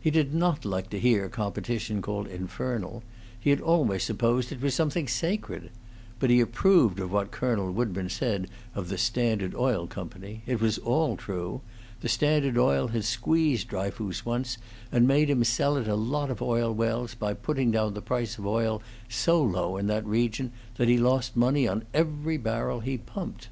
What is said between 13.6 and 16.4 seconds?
Dryfoos once, and made him sell it a lot of